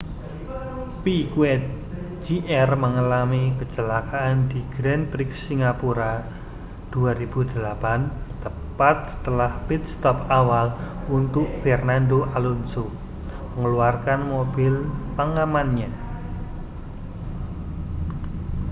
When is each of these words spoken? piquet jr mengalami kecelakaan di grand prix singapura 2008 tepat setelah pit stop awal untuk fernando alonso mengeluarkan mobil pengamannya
piquet 1.05 1.61
jr 2.25 2.69
mengalami 2.83 3.43
kecelakaan 3.59 4.37
di 4.51 4.61
grand 4.73 5.03
prix 5.13 5.29
singapura 5.45 6.13
2008 6.93 8.41
tepat 8.43 8.97
setelah 9.11 9.51
pit 9.69 9.81
stop 9.93 10.17
awal 10.39 10.67
untuk 11.17 11.45
fernando 11.61 12.19
alonso 12.37 12.85
mengeluarkan 13.53 14.19
mobil 14.33 14.73
pengamannya 15.17 15.89